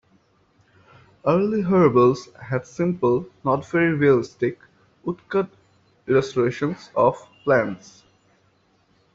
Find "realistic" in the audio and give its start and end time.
3.93-4.59